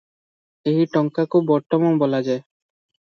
[0.69, 2.41] ଏହି ଟଙ୍କାକୁ ବଟମ ବୋଲାଯାଏ।